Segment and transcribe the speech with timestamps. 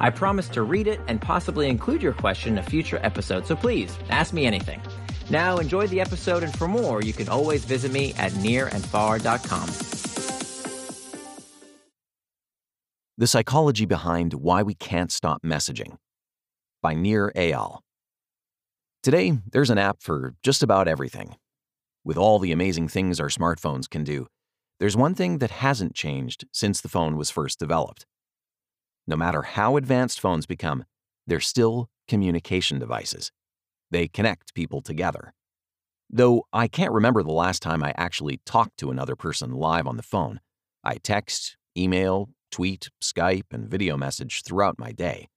[0.00, 3.56] I promise to read it and possibly include your question in a future episode, so
[3.56, 4.80] please ask me anything.
[5.30, 9.68] Now, enjoy the episode, and for more, you can always visit me at nirandfar.com.
[13.16, 15.98] The Psychology Behind Why We Can't Stop Messaging
[16.82, 17.78] by Nir Eyal.
[19.02, 21.36] Today, there's an app for just about everything.
[22.04, 24.26] With all the amazing things our smartphones can do,
[24.80, 28.04] there's one thing that hasn't changed since the phone was first developed.
[29.06, 30.84] No matter how advanced phones become,
[31.26, 33.32] they're still communication devices.
[33.90, 35.34] They connect people together.
[36.10, 39.96] Though I can't remember the last time I actually talked to another person live on
[39.96, 40.40] the phone,
[40.82, 45.28] I text, email, tweet, Skype, and video message throughout my day.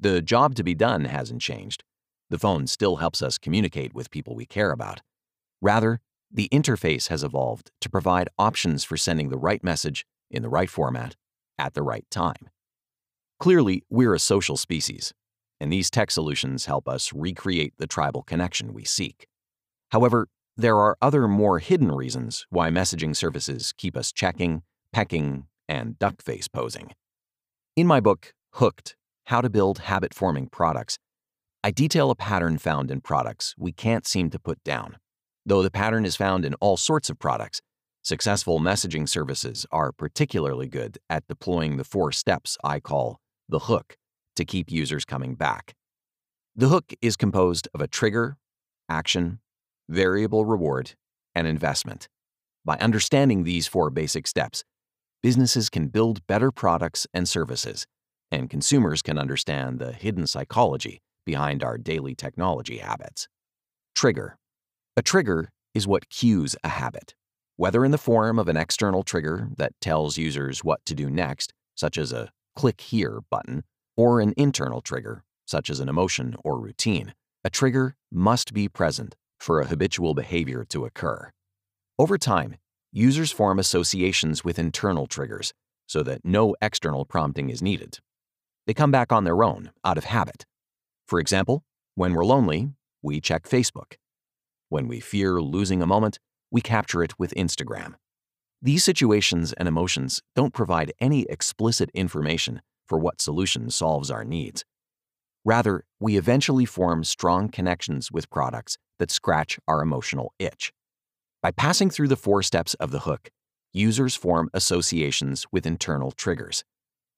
[0.00, 1.84] The job to be done hasn't changed.
[2.30, 5.00] The phone still helps us communicate with people we care about.
[5.60, 10.48] Rather, the interface has evolved to provide options for sending the right message in the
[10.48, 11.16] right format
[11.58, 12.50] at the right time.
[13.40, 15.14] Clearly, we're a social species,
[15.60, 19.28] and these tech solutions help us recreate the tribal connection we seek.
[19.90, 25.96] However, there are other more hidden reasons why messaging services keep us checking, pecking, and
[26.00, 26.90] duck face posing.
[27.76, 30.98] In my book, Hooked How to Build Habit Forming Products,
[31.62, 34.96] I detail a pattern found in products we can't seem to put down.
[35.46, 37.60] Though the pattern is found in all sorts of products,
[38.02, 43.96] successful messaging services are particularly good at deploying the four steps I call the hook
[44.36, 45.74] to keep users coming back.
[46.54, 48.36] The hook is composed of a trigger,
[48.88, 49.40] action,
[49.88, 50.94] variable reward,
[51.34, 52.08] and investment.
[52.64, 54.64] By understanding these four basic steps,
[55.22, 57.86] businesses can build better products and services,
[58.30, 63.28] and consumers can understand the hidden psychology behind our daily technology habits.
[63.94, 64.36] Trigger
[64.96, 67.14] A trigger is what cues a habit,
[67.56, 71.52] whether in the form of an external trigger that tells users what to do next,
[71.74, 73.62] such as a click here button,
[73.96, 77.14] or an internal trigger, such as an emotion or routine,
[77.44, 81.30] a trigger must be present for a habitual behavior to occur.
[82.00, 82.56] Over time,
[82.90, 85.54] users form associations with internal triggers
[85.86, 88.00] so that no external prompting is needed.
[88.66, 90.44] They come back on their own, out of habit.
[91.06, 91.62] For example,
[91.94, 93.94] when we're lonely, we check Facebook.
[94.68, 96.18] When we fear losing a moment,
[96.50, 97.94] we capture it with Instagram.
[98.60, 104.64] These situations and emotions don't provide any explicit information for what solution solves our needs.
[105.44, 110.72] Rather, we eventually form strong connections with products that scratch our emotional itch.
[111.40, 113.30] By passing through the four steps of the hook,
[113.72, 116.64] users form associations with internal triggers.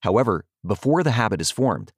[0.00, 1.92] However, before the habit is formed,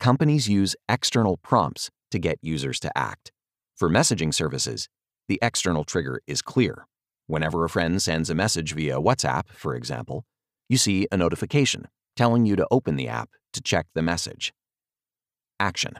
[0.00, 3.32] companies use external prompts to get users to act.
[3.74, 4.90] For messaging services,
[5.28, 6.86] the external trigger is clear
[7.32, 10.26] Whenever a friend sends a message via WhatsApp, for example,
[10.68, 14.52] you see a notification telling you to open the app to check the message.
[15.58, 15.94] Action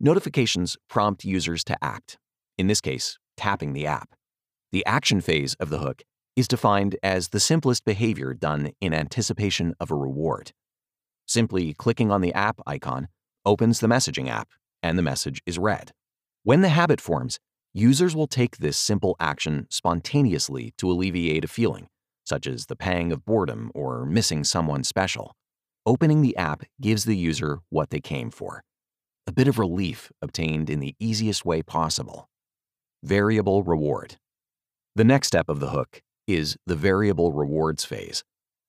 [0.00, 2.18] Notifications prompt users to act,
[2.58, 4.16] in this case, tapping the app.
[4.72, 6.02] The action phase of the hook
[6.34, 10.50] is defined as the simplest behavior done in anticipation of a reward.
[11.24, 13.06] Simply clicking on the app icon
[13.46, 14.48] opens the messaging app,
[14.82, 15.92] and the message is read.
[16.42, 17.38] When the habit forms,
[17.74, 21.88] users will take this simple action spontaneously to alleviate a feeling,
[22.24, 25.34] such as the pang of boredom or missing someone special.
[25.84, 28.62] Opening the app gives the user what they came for
[29.26, 32.28] a bit of relief obtained in the easiest way possible.
[33.02, 34.16] Variable reward.
[34.94, 38.22] The next step of the hook is the variable rewards phase.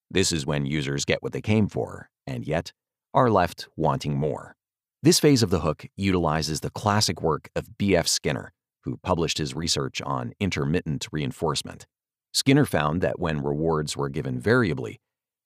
[0.10, 2.72] This is when users get what they came for, and yet
[3.14, 4.56] are left wanting more.
[5.04, 8.08] This phase of the hook utilizes the classic work of B.F.
[8.08, 8.52] Skinner
[8.86, 11.86] who published his research on intermittent reinforcement.
[12.32, 15.02] Skinner found that when rewards were given variably,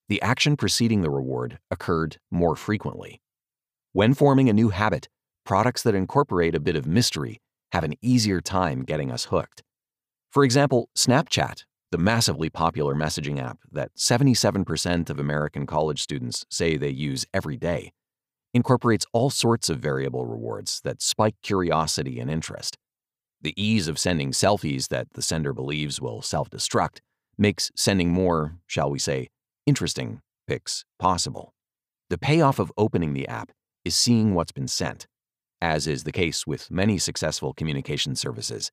[0.10, 3.22] the action preceding the reward occurred more frequently.
[3.94, 5.08] When forming a new habit,
[5.46, 7.40] products that incorporate a bit of mystery
[7.72, 9.64] have an easier time getting us hooked.
[10.32, 16.76] For example, Snapchat, the massively popular messaging app that 77% of American college students say
[16.76, 17.94] they use every day,
[18.54, 22.78] incorporates all sorts of variable rewards that spike curiosity and interest.
[23.42, 27.00] The ease of sending selfies that the sender believes will self destruct
[27.38, 29.30] makes sending more, shall we say,
[29.66, 31.54] interesting pics possible.
[32.10, 33.52] The payoff of opening the app
[33.86, 35.08] is seeing what's been sent.
[35.62, 38.72] as is the case with many successful communication services,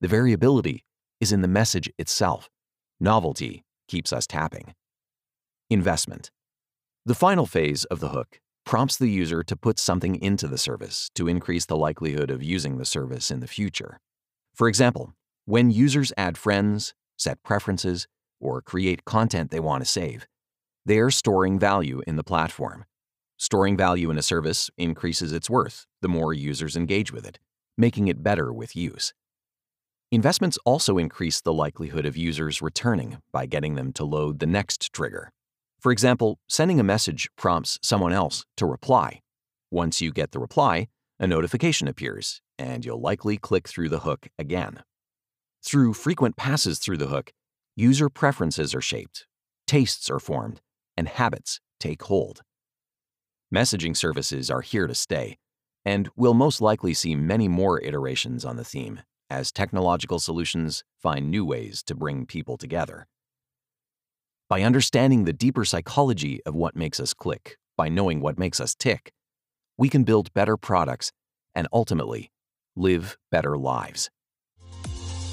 [0.00, 0.84] the variability
[1.20, 2.48] is in the message itself.
[3.00, 4.74] Novelty keeps us tapping.
[5.68, 6.30] Investment.
[7.04, 11.10] The final phase of the hook prompts the user to put something into the service
[11.12, 13.98] to increase the likelihood of using the service in the future.
[14.54, 15.12] For example,
[15.44, 18.06] when users add friends, set preferences,
[18.38, 20.24] or create content they want to save,
[20.86, 22.84] they are storing value in the platform.
[23.38, 27.40] Storing value in a service increases its worth the more users engage with it,
[27.76, 29.12] making it better with use.
[30.12, 34.92] Investments also increase the likelihood of users returning by getting them to load the next
[34.92, 35.32] trigger.
[35.80, 39.22] For example, sending a message prompts someone else to reply.
[39.70, 40.88] Once you get the reply,
[41.18, 44.82] a notification appears, and you'll likely click through the hook again.
[45.64, 47.32] Through frequent passes through the hook,
[47.76, 49.26] user preferences are shaped,
[49.66, 50.60] tastes are formed,
[50.96, 52.42] and habits take hold.
[53.54, 55.38] Messaging services are here to stay,
[55.84, 59.00] and we'll most likely see many more iterations on the theme
[59.30, 63.06] as technological solutions find new ways to bring people together.
[64.50, 68.74] By understanding the deeper psychology of what makes us click, by knowing what makes us
[68.74, 69.12] tick,
[69.78, 71.12] we can build better products
[71.54, 72.32] and ultimately
[72.74, 74.10] live better lives.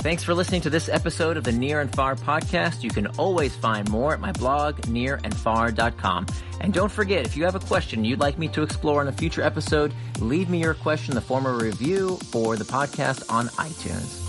[0.03, 2.83] Thanks for listening to this episode of the Nir and Far podcast.
[2.83, 6.27] You can always find more at my blog, nirandfar.com.
[6.61, 9.11] And don't forget, if you have a question you'd like me to explore in a
[9.11, 13.23] future episode, leave me your question in the form of a review for the podcast
[13.33, 14.26] on iTunes.